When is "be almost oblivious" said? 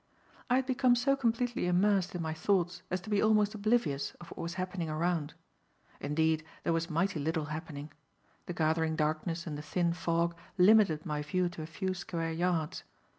3.11-4.15